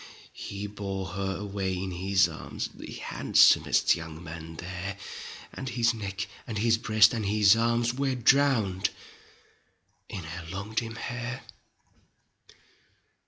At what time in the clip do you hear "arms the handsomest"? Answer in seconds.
2.27-3.95